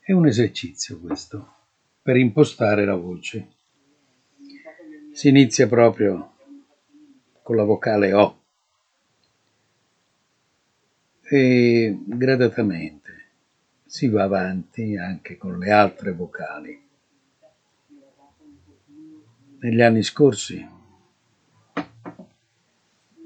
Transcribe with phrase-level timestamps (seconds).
[0.00, 1.54] È un esercizio questo
[2.00, 3.48] per impostare la voce.
[5.12, 6.36] Si inizia proprio
[7.42, 8.40] con la vocale O
[11.22, 13.26] e gradatamente
[13.84, 16.80] si va avanti anche con le altre vocali.
[19.58, 20.76] Negli anni scorsi,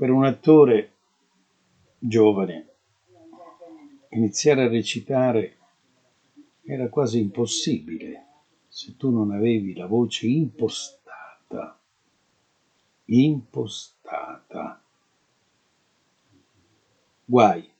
[0.03, 0.95] per un attore
[1.97, 2.67] giovane,
[4.09, 5.59] iniziare a recitare
[6.65, 8.27] era quasi impossibile
[8.67, 11.79] se tu non avevi la voce impostata.
[13.05, 14.83] Impostata.
[17.25, 17.71] Guai,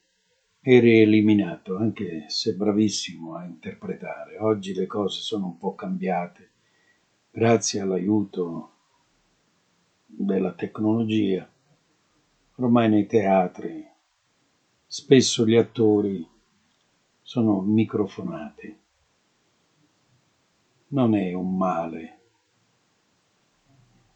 [0.61, 4.39] eri eliminato, anche se bravissimo a interpretare.
[4.39, 6.51] Oggi le cose sono un po' cambiate,
[7.33, 8.71] grazie all'aiuto
[10.07, 11.52] della tecnologia.
[12.57, 13.89] Ormai nei teatri
[14.87, 16.29] spesso gli attori
[17.23, 18.79] sono microfonati.
[20.89, 22.21] Non è un male,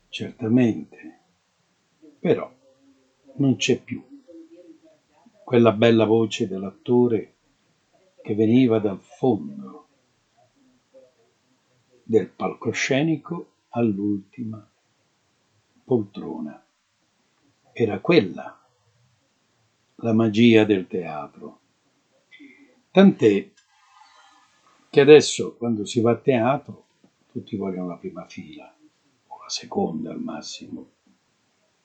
[0.08, 1.20] certamente,
[2.18, 2.52] però
[3.36, 4.04] non c'è più
[5.42, 7.34] quella bella voce dell'attore
[8.20, 9.86] che veniva dal fondo
[12.02, 14.68] del palcoscenico all'ultima
[15.84, 16.65] poltrona.
[17.78, 18.58] Era quella
[19.96, 21.60] la magia del teatro.
[22.90, 23.50] Tant'è
[24.88, 26.86] che adesso quando si va a teatro
[27.30, 28.74] tutti vogliono la prima fila
[29.26, 30.88] o la seconda al massimo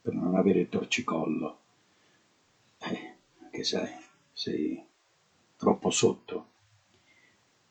[0.02, 1.60] per non avere torcicollo.
[2.78, 3.16] Eh,
[3.52, 3.92] che sai,
[4.32, 4.82] sei
[5.58, 6.48] troppo sotto.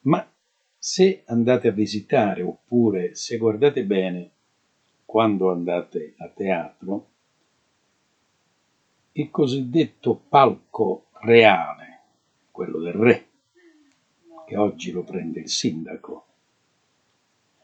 [0.01, 0.31] Ma
[0.77, 4.31] se andate a visitare oppure se guardate bene
[5.07, 7.10] quando andate a teatro,
[9.13, 12.01] il cosiddetto palco reale,
[12.51, 13.29] quello del re,
[14.47, 16.27] che oggi lo prende il sindaco,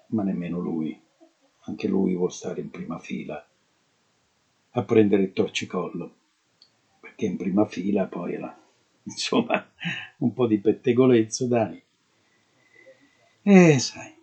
[0.08, 0.98] ma nemmeno lui,
[1.60, 3.44] anche lui vuol stare in prima fila
[4.70, 6.14] a prendere il torcicollo
[7.16, 8.56] che in prima fila poi era,
[9.02, 9.68] insomma,
[10.18, 11.82] un po' di pettegolezzo, dai.
[13.42, 14.14] E sai,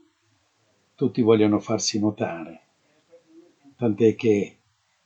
[0.96, 2.62] tutti vogliono farsi notare,
[3.76, 4.58] tant'è che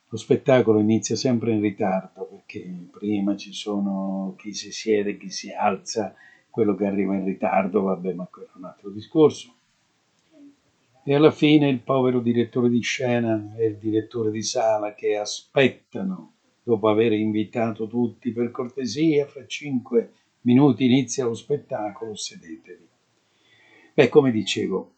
[0.09, 5.51] lo spettacolo inizia sempre in ritardo perché prima ci sono chi si siede, chi si
[5.51, 6.15] alza,
[6.49, 9.53] quello che arriva in ritardo, vabbè, ma quello è un altro discorso.
[11.03, 16.33] E alla fine il povero direttore di scena e il direttore di sala che aspettano
[16.63, 22.87] dopo aver invitato tutti, per cortesia, fra cinque minuti inizia lo spettacolo, sedetevi.
[23.93, 24.93] Beh, come dicevo,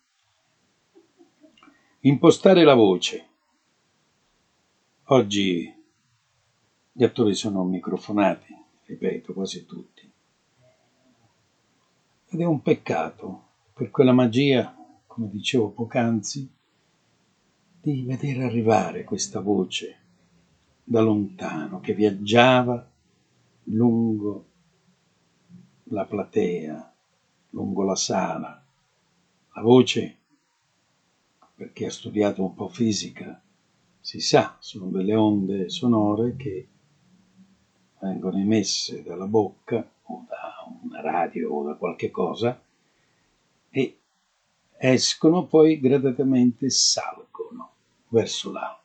[2.01, 3.25] impostare la voce.
[5.11, 5.75] Oggi
[6.91, 8.55] gli attori sono microfonati,
[8.85, 10.07] ripeto, quasi tutti.
[12.27, 14.71] Ed è un peccato per quella magia,
[15.07, 16.47] come dicevo poc'anzi,
[17.81, 19.97] di vedere arrivare questa voce
[20.83, 22.87] da lontano, che viaggiava
[23.63, 24.45] lungo
[25.85, 26.93] la platea,
[27.49, 28.63] lungo la sala.
[29.55, 30.17] La voce,
[31.55, 33.41] per chi ha studiato un po' fisica,
[33.99, 36.67] si sa, sono delle onde sonore che
[37.99, 42.59] vengono emesse dalla bocca o da una radio o da qualche cosa
[43.69, 43.99] e
[44.77, 47.71] escono poi gradatamente salgono
[48.07, 48.77] verso l'alto.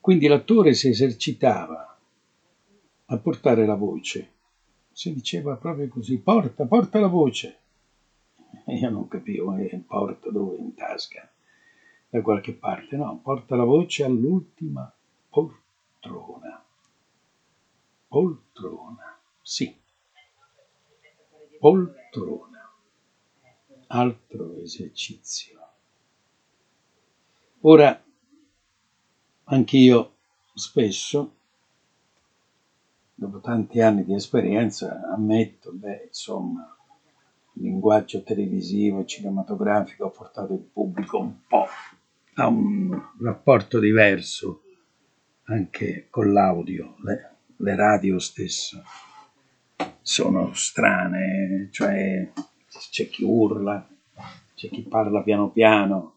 [0.00, 1.98] Quindi l'attore si esercitava
[3.06, 4.32] a portare la voce.
[4.90, 7.58] Si diceva proprio così, porta, porta la voce.
[8.64, 10.56] E io non capivo, eh, porta dove?
[10.56, 11.30] In tasca,
[12.08, 12.96] da qualche parte.
[12.96, 14.92] No, porta la voce all'ultima
[15.28, 16.64] poltrona.
[18.06, 19.76] Poltrona, sì.
[21.58, 22.72] Poltrona.
[23.88, 25.56] Altro esercizio.
[27.62, 28.02] Ora,
[29.50, 30.12] Anch'io
[30.52, 31.36] spesso,
[33.14, 36.76] dopo tanti anni di esperienza, ammetto, beh, insomma,
[37.54, 41.66] linguaggio televisivo e cinematografico ha portato il pubblico un po'
[42.38, 44.62] a un rapporto diverso
[45.44, 48.80] anche con l'audio, le, le radio stesso
[50.00, 52.30] sono strane, cioè
[52.90, 53.84] c'è chi urla,
[54.54, 56.14] c'è chi parla piano piano,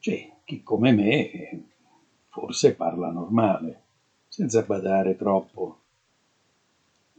[0.00, 1.62] c'è chi come me
[2.28, 3.82] forse parla normale,
[4.26, 5.80] senza badare troppo.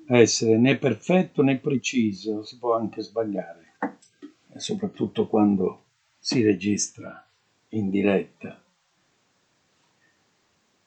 [0.09, 3.77] A essere né perfetto né preciso, si può anche sbagliare,
[4.57, 5.83] soprattutto quando
[6.19, 7.21] si registra
[7.77, 8.61] in diretta.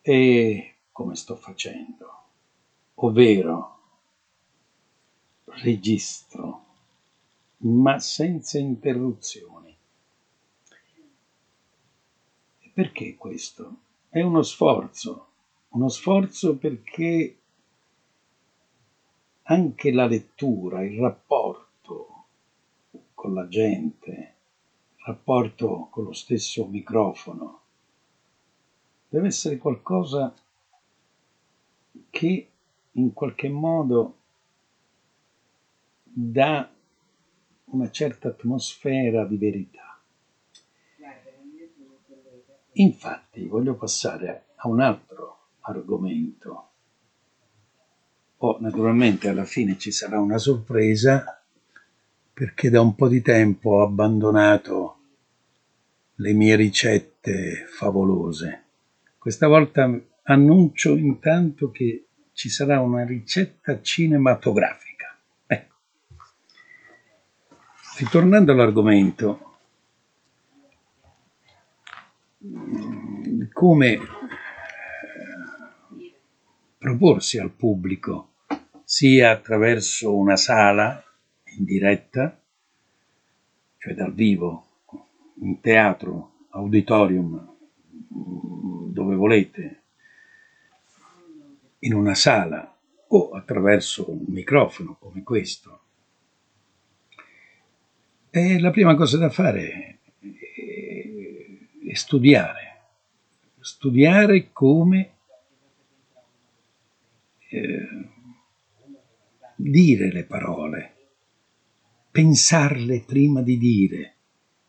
[0.02, 2.22] E come sto facendo,
[2.94, 3.78] ovvero
[5.44, 6.64] registro,
[7.58, 9.76] ma senza interruzioni.
[12.72, 13.76] Perché questo?
[14.08, 15.26] È uno sforzo,
[15.70, 17.36] uno sforzo perché
[19.42, 22.24] anche la lettura, il rapporto
[23.14, 24.34] con la gente,
[25.04, 27.60] rapporto con lo stesso microfono,
[29.08, 30.34] deve essere qualcosa
[32.10, 32.50] che
[32.92, 34.16] in qualche modo
[36.02, 36.70] dà
[37.64, 40.00] una certa atmosfera di verità.
[42.72, 46.70] Infatti voglio passare a un altro argomento
[48.42, 51.39] Oh, naturalmente alla fine ci sarà una sorpresa
[52.40, 54.98] perché da un po' di tempo ho abbandonato
[56.14, 58.64] le mie ricette favolose.
[59.18, 65.18] Questa volta annuncio intanto che ci sarà una ricetta cinematografica.
[65.46, 65.74] Ecco.
[67.98, 69.58] Ritornando all'argomento,
[73.52, 73.98] come
[76.78, 78.30] proporsi al pubblico
[78.82, 81.04] sia attraverso una sala
[81.56, 82.38] in diretta,
[83.78, 84.66] cioè dal vivo,
[85.40, 87.56] in teatro, auditorium,
[88.92, 89.82] dove volete,
[91.80, 92.76] in una sala
[93.08, 95.80] o attraverso un microfono come questo.
[98.30, 99.98] E la prima cosa da fare
[101.84, 102.82] è studiare,
[103.58, 105.14] studiare come
[107.48, 107.88] eh,
[109.56, 110.94] dire le parole,
[112.10, 114.14] pensarle prima di dire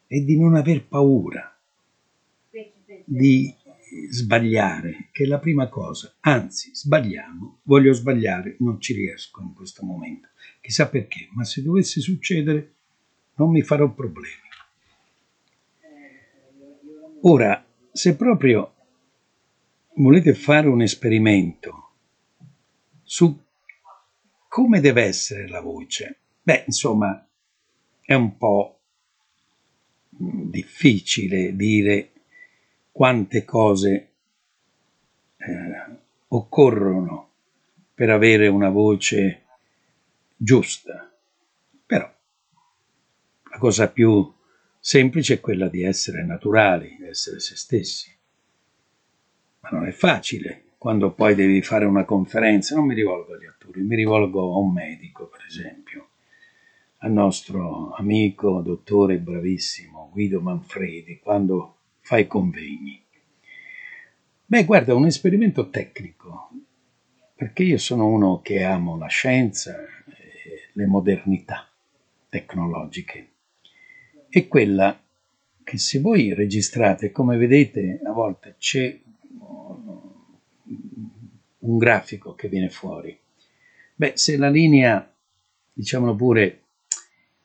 [0.08, 1.56] e di non aver paura
[3.06, 3.54] di
[4.10, 6.16] sbagliare, che è la prima cosa.
[6.22, 10.30] Anzi, sbagliamo, voglio sbagliare, non ci riesco in questo momento.
[10.62, 12.74] Chissà perché, ma se dovesse succedere
[13.36, 14.50] non mi farò problemi.
[17.22, 18.74] Ora, se proprio
[19.96, 21.90] volete fare un esperimento
[23.04, 23.38] su
[24.48, 26.18] come deve essere la voce?
[26.42, 27.26] Beh, insomma,
[28.12, 28.80] è un po'
[30.10, 32.12] difficile dire
[32.92, 34.10] quante cose
[35.38, 35.96] eh,
[36.28, 37.30] occorrono
[37.94, 39.44] per avere una voce
[40.36, 41.10] giusta,
[41.86, 42.14] però
[43.50, 44.30] la cosa più
[44.78, 48.14] semplice è quella di essere naturali, di essere se stessi.
[49.62, 53.82] Ma non è facile quando poi devi fare una conferenza, non mi rivolgo agli attori,
[53.82, 56.10] mi rivolgo a un medico, per esempio,
[57.04, 63.04] al nostro amico, dottore bravissimo Guido Manfredi, quando fa i convegni.
[64.46, 66.50] Beh, guarda, un esperimento tecnico,
[67.36, 71.68] perché io sono uno che amo la scienza e le modernità
[72.30, 73.30] tecnologiche.
[74.30, 75.02] E quella
[75.64, 79.00] che se voi registrate, come vedete, a volte c'è
[81.60, 83.18] un grafico che viene fuori.
[83.96, 85.12] Beh, se la linea,
[85.74, 86.62] diciamolo pure,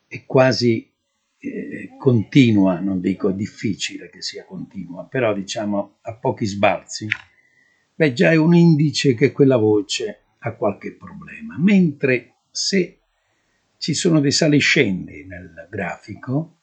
[0.07, 0.91] è quasi
[1.39, 7.09] eh, continua, non dico difficile che sia continua, però diciamo a pochi sbalzi,
[7.95, 11.57] beh, già è un indice che quella voce ha qualche problema.
[11.59, 13.01] Mentre se
[13.79, 16.55] ci sono dei saliscendi nel grafico,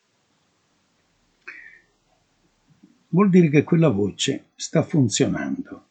[3.10, 5.88] vuol dire che quella voce sta funzionando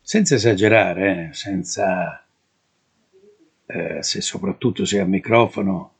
[0.00, 2.26] senza esagerare, eh, senza,
[3.64, 5.93] eh, se soprattutto se a microfono,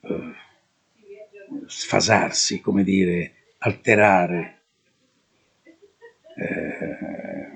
[0.00, 0.32] eh,
[1.66, 4.60] sfasarsi, come dire, alterare
[6.36, 7.52] eh,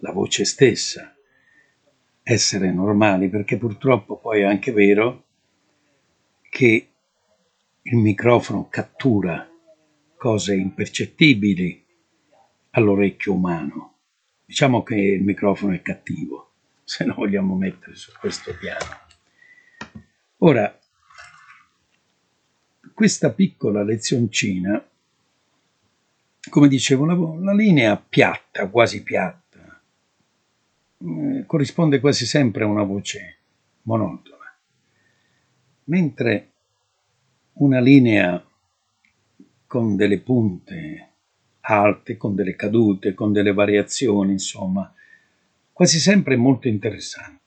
[0.00, 1.14] la voce stessa,
[2.22, 5.24] essere normali, perché purtroppo poi è anche vero
[6.50, 6.88] che
[7.82, 9.48] il microfono cattura
[10.16, 11.84] cose impercettibili
[12.70, 13.94] all'orecchio umano
[14.46, 16.52] Diciamo che il microfono è cattivo,
[16.84, 19.03] se lo vogliamo mettere su questo piano.
[20.46, 20.78] Ora,
[22.92, 24.86] questa piccola lezioncina,
[26.50, 29.80] come dicevo, la, la linea piatta, quasi piatta,
[30.98, 33.38] eh, corrisponde quasi sempre a una voce
[33.84, 34.54] monotona,
[35.84, 36.50] mentre
[37.54, 38.44] una linea
[39.66, 41.12] con delle punte
[41.60, 44.92] alte, con delle cadute, con delle variazioni, insomma,
[45.72, 47.43] quasi sempre molto interessante.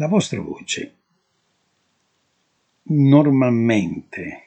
[0.00, 0.94] La vostra voce
[2.82, 4.42] normalmente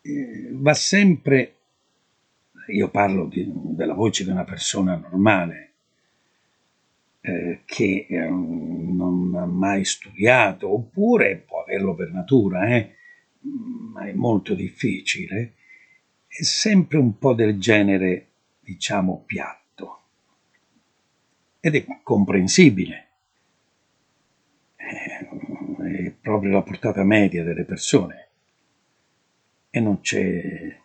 [0.00, 1.54] eh, va sempre,
[2.66, 5.70] io parlo di, della voce di una persona normale,
[7.20, 12.96] eh, che eh, non ha mai studiato, oppure può averlo per natura, eh,
[13.92, 15.54] ma è molto difficile,
[16.26, 20.00] è sempre un po' del genere, diciamo, piatto.
[21.60, 23.03] Ed è comprensibile.
[26.20, 28.28] Proprio la portata media delle persone
[29.70, 30.76] e non c'è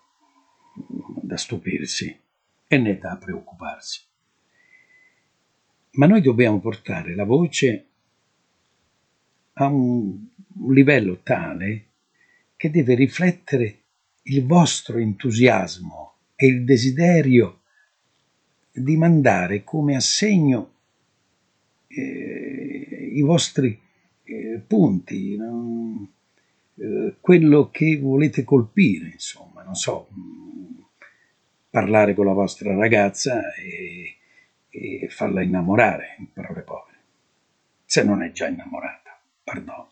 [1.21, 2.19] da stupirsi
[2.67, 4.01] e né da preoccuparsi.
[5.91, 7.85] Ma noi dobbiamo portare la voce
[9.53, 10.27] a un
[10.71, 11.85] livello tale
[12.55, 13.81] che deve riflettere
[14.23, 17.61] il vostro entusiasmo e il desiderio
[18.71, 20.73] di mandare come assegno
[21.87, 23.87] eh, i vostri
[24.59, 25.37] punti,
[26.75, 30.07] eh, quello che volete colpire, insomma, non so,
[31.69, 34.15] parlare con la vostra ragazza e,
[34.69, 36.97] e farla innamorare, in parole povere,
[37.85, 39.89] se non è già innamorata, perdono.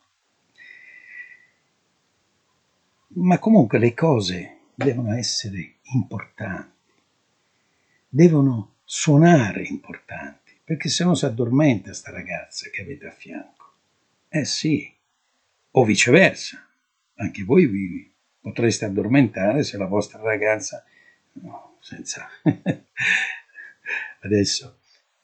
[3.17, 6.93] ma comunque le cose devono essere importanti,
[8.07, 13.56] devono suonare importanti, perché se no si addormenta sta ragazza che avete a fianco.
[14.29, 14.93] Eh sì,
[15.71, 16.61] o viceversa,
[17.15, 20.83] anche voi vi potreste addormentare se la vostra ragazza,
[21.33, 22.27] no, senza,
[24.21, 24.79] adesso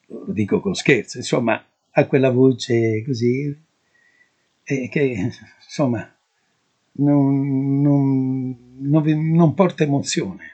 [0.07, 3.55] lo dico con scherzo, insomma, ha quella voce così,
[4.63, 6.15] eh, che insomma
[6.93, 10.51] non, non, non, non porta emozione.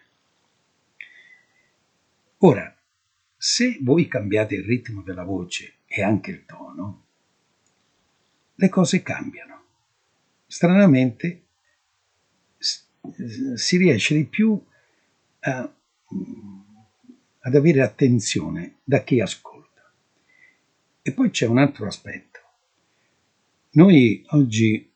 [2.40, 2.74] Ora,
[3.36, 7.08] se voi cambiate il ritmo della voce e anche il tono,
[8.60, 9.64] le cose cambiano.
[10.46, 11.44] Stranamente
[13.56, 14.62] si riesce di più
[15.40, 15.74] a,
[17.40, 19.90] ad avere attenzione da chi ascolta.
[21.02, 22.40] E poi c'è un altro aspetto.
[23.72, 24.92] Noi oggi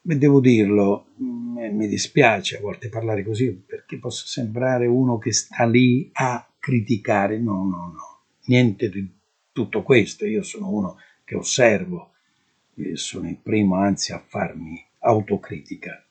[0.00, 6.08] devo dirlo, mi dispiace a volte parlare così perché posso sembrare uno che sta lì
[6.12, 7.40] a criticare.
[7.40, 9.10] No, no, no, niente di
[9.50, 10.24] tutto questo.
[10.24, 12.13] Io sono uno che osservo,
[12.94, 16.04] sono il primo anzi a farmi autocritica.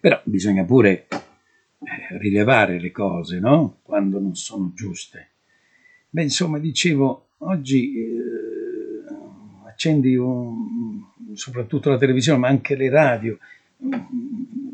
[0.00, 3.78] Però bisogna pure eh, rilevare le cose, no?
[3.82, 5.30] Quando non sono giuste.
[6.10, 8.24] Beh, insomma, dicevo, oggi eh,
[9.66, 11.02] accendi un,
[11.34, 13.38] soprattutto la televisione, ma anche le radio,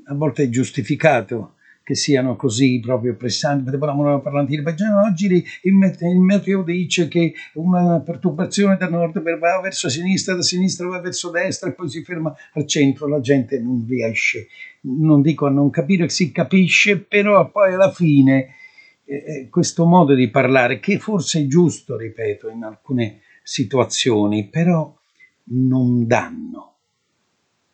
[0.05, 4.63] a volte è giustificato che siano così proprio pressanti, parlavano parlantini,
[5.05, 11.01] oggi il, meteo dice che una perturbazione da nord va verso sinistra, da sinistra va
[11.01, 14.49] verso destra e poi si ferma al centro, la gente non riesce,
[14.83, 18.55] non dico a non capire, si capisce, però poi alla fine
[19.05, 24.97] eh, eh questo modo di parlare, che forse è giusto, ripeto, in alcune situazioni, però
[25.45, 26.77] non danno.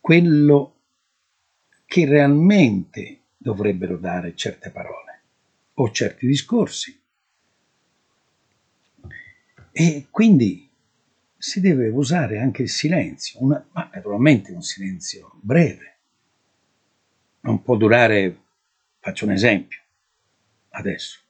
[0.00, 0.74] Quello
[1.84, 5.20] che realmente dovrebbero dare certe parole
[5.74, 7.00] o certi discorsi.
[9.70, 10.68] E quindi
[11.36, 15.98] si deve usare anche il silenzio, una, ma naturalmente un silenzio breve.
[17.42, 18.36] Non può durare,
[18.98, 19.80] faccio un esempio,
[20.70, 21.20] adesso.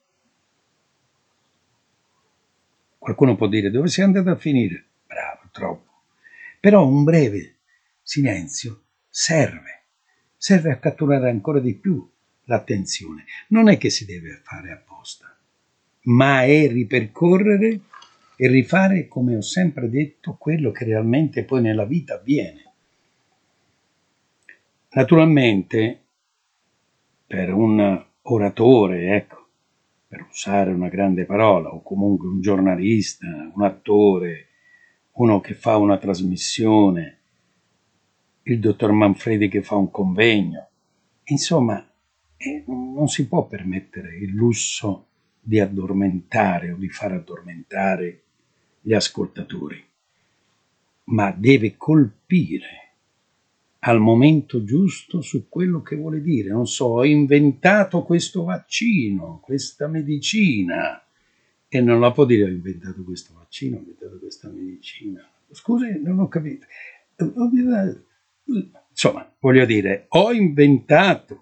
[2.97, 4.87] Qualcuno può dire dove sei andato a finire?
[5.07, 5.93] Bravo, troppo.
[6.61, 7.57] Però un breve
[8.01, 9.76] silenzio serve,
[10.37, 12.09] serve a catturare ancora di più
[12.45, 13.25] l'attenzione.
[13.49, 15.37] Non è che si deve fare apposta,
[16.03, 17.81] ma è ripercorrere
[18.37, 22.73] e rifare, come ho sempre detto, quello che realmente poi nella vita avviene.
[24.91, 26.01] Naturalmente,
[27.27, 29.49] per un oratore, ecco,
[30.07, 34.47] per usare una grande parola, o comunque un giornalista, un attore,
[35.13, 37.19] uno che fa una trasmissione,
[38.49, 40.69] il dottor Manfredi che fa un convegno.
[41.25, 41.85] Insomma,
[42.37, 45.07] eh, non si può permettere il lusso
[45.41, 48.23] di addormentare o di far addormentare
[48.81, 49.83] gli ascoltatori,
[51.05, 52.85] ma deve colpire
[53.81, 56.51] al momento giusto su quello che vuole dire.
[56.51, 61.03] Non so, ho inventato questo vaccino, questa medicina,
[61.69, 65.29] e non la può dire ho inventato questo vaccino, ho inventato questa medicina.
[65.51, 66.67] Scusi, non ho capito.
[68.89, 71.41] Insomma, voglio dire, ho inventato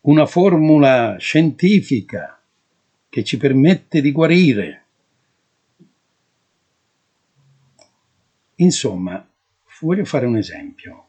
[0.00, 2.40] una formula scientifica
[3.08, 4.82] che ci permette di guarire
[8.62, 9.28] Insomma,
[9.80, 11.08] voglio fare un esempio.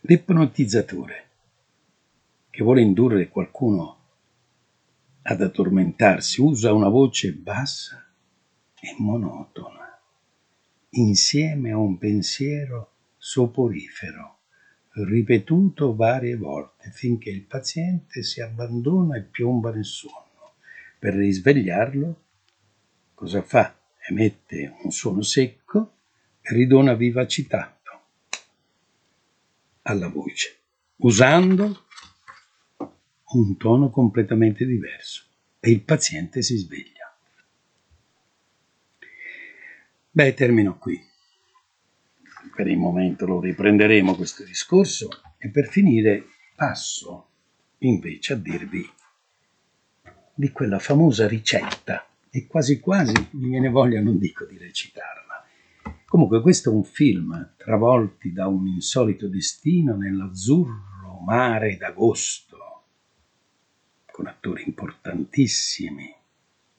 [0.00, 1.28] L'ipnotizzatore
[2.50, 3.96] che vuole indurre qualcuno
[5.22, 8.07] ad addormentarsi usa una voce bassa
[8.80, 9.98] e monotona,
[10.90, 14.38] insieme a un pensiero soporifero,
[15.04, 20.54] ripetuto varie volte finché il paziente si abbandona e piomba nel sonno.
[20.98, 22.22] Per risvegliarlo,
[23.14, 23.76] cosa fa?
[24.08, 25.92] emette un suono secco
[26.40, 27.78] e ridona vivacità
[29.88, 30.58] alla voce,
[30.96, 31.86] usando
[33.30, 35.24] un tono completamente diverso
[35.60, 36.97] e il paziente si sveglia.
[40.18, 41.00] Beh, termino qui.
[42.56, 45.08] Per il momento lo riprenderemo questo discorso
[45.38, 46.24] e per finire
[46.56, 47.28] passo
[47.78, 48.84] invece a dirvi
[50.34, 55.46] di quella famosa ricetta e quasi quasi mi viene voglia, non dico di recitarla.
[56.04, 62.86] Comunque questo è un film travolti da un insolito destino nell'azzurro mare d'agosto,
[64.10, 66.12] con attori importantissimi,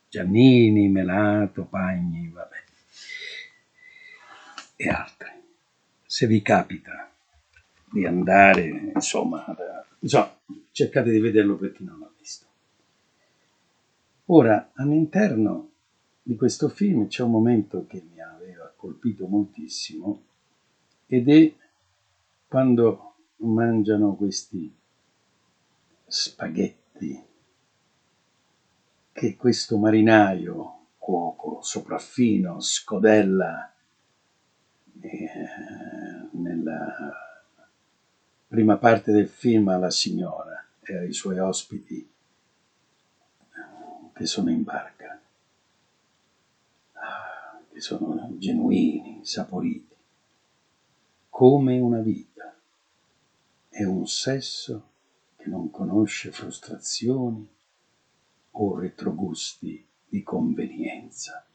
[0.09, 2.67] Giannini, Melato, Pagni, vabbè,
[4.81, 5.29] e altri.
[6.05, 7.11] Se vi capita
[7.91, 9.45] di andare, insomma,
[9.99, 10.33] insomma
[10.71, 12.45] cercate di vederlo per chi non l'ha visto.
[14.27, 15.71] Ora, all'interno
[16.23, 20.23] di questo film c'è un momento che mi aveva colpito moltissimo
[21.07, 21.53] ed è
[22.47, 24.73] quando mangiano questi
[26.07, 27.21] spaghetti
[29.11, 33.73] che questo marinaio, cuoco, sopraffino, scodella
[38.59, 42.11] prima parte del film alla signora e ai suoi ospiti
[44.13, 45.17] che sono in barca,
[46.91, 49.95] ah, che sono genuini, saporiti,
[51.29, 52.53] come una vita.
[53.69, 54.89] È un sesso
[55.37, 57.47] che non conosce frustrazioni
[58.51, 61.47] o retrogusti di convenienza,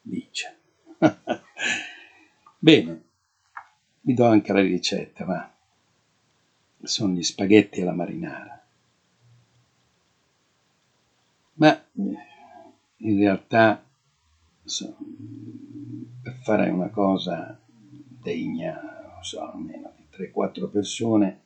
[0.00, 0.56] dice.
[2.60, 3.02] Bene,
[4.02, 5.57] vi do anche la ricetta, ma
[6.88, 8.62] sono gli spaghetti alla marinara.
[11.54, 13.82] Ma in realtà
[16.22, 18.80] per fare una cosa degna,
[19.14, 21.40] non so, almeno di 3-4 persone,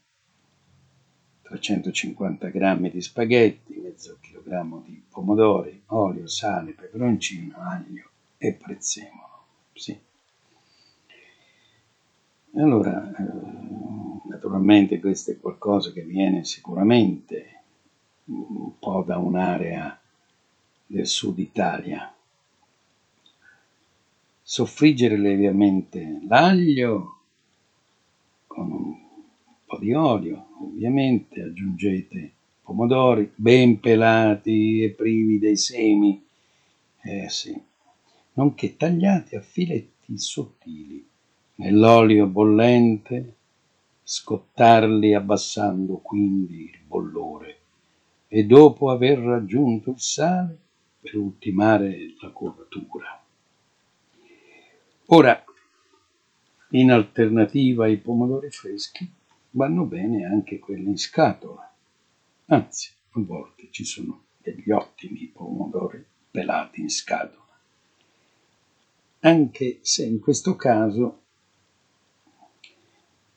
[1.43, 9.45] 350 grammi di spaghetti, mezzo chilogrammo di pomodori, olio, sale, peperoncino, aglio e prezzemolo.
[9.75, 9.99] Sì.
[12.55, 13.62] Allora, eh,
[14.43, 17.61] naturalmente questo è qualcosa che viene sicuramente
[18.25, 19.97] un po' da un'area
[20.85, 22.13] del sud Italia.
[24.43, 27.21] Soffriggere lievemente l'aglio
[28.49, 28.97] con un
[29.65, 36.21] po' di olio, ovviamente aggiungete pomodori ben pelati e privi dei semi,
[37.03, 37.57] eh sì,
[38.33, 41.07] nonché tagliati a filetti sottili
[41.57, 43.37] nell'olio bollente,
[44.03, 47.61] scottarli abbassando quindi il bollore
[48.29, 50.59] e dopo aver raggiunto il sale
[51.01, 53.23] per ultimare la cottura.
[55.07, 55.45] Ora,
[56.71, 59.11] in alternativa ai pomodori freschi,
[59.51, 61.71] vanno bene anche quelli in scatola.
[62.47, 67.41] Anzi, a volte ci sono degli ottimi pomodori pelati in scatola.
[69.21, 71.22] Anche se in questo caso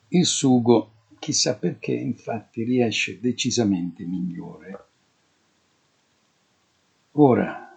[0.10, 4.86] il sugo, chissà perché, infatti riesce decisamente migliore
[7.18, 7.74] Ora,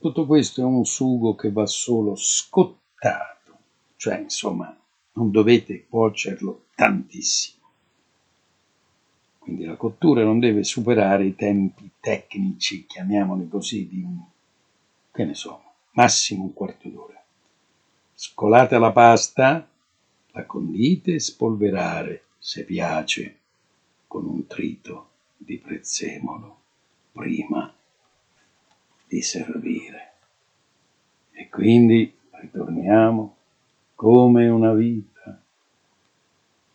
[0.00, 3.56] tutto questo è un sugo che va solo scottato,
[3.94, 4.76] cioè insomma
[5.12, 7.60] non dovete cuocerlo tantissimo.
[9.38, 14.20] Quindi la cottura non deve superare i tempi tecnici, chiamiamoli così, di un,
[15.12, 17.21] che ne so, massimo un quarto d'ora.
[18.24, 19.68] Scolate la pasta,
[20.30, 23.38] la condite e spolverare, se piace,
[24.06, 26.60] con un trito di prezzemolo
[27.10, 27.74] prima
[29.08, 30.12] di servire.
[31.32, 33.36] E quindi ritorniamo
[33.96, 35.42] come una vita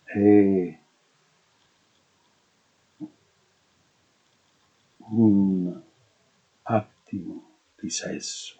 [0.04, 0.78] e
[4.98, 5.80] un
[6.64, 8.56] attimo di sesso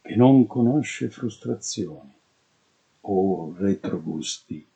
[0.00, 2.13] che non conosce frustrazioni
[3.06, 4.66] o retrogusti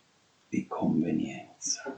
[0.48, 1.94] di convenienza.